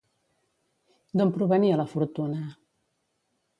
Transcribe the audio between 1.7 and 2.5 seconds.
la fortuna?